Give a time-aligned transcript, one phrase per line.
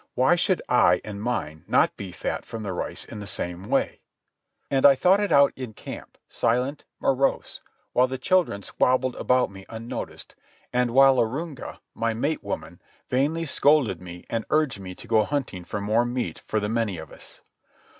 [0.15, 4.01] Why should I and mine not be fat from the rice in the same way?
[4.71, 7.61] And I thought it out in camp, silent, morose,
[7.93, 10.33] while the children squabbled about me unnoticed,
[10.73, 15.63] and while Arunga, my mate woman, vainly scolded me and urged me to go hunting
[15.63, 17.41] for more meat for the many of us.